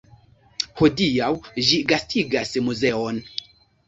[0.79, 1.27] Hodiaŭ
[1.67, 3.21] ĝi gastigas muzeon.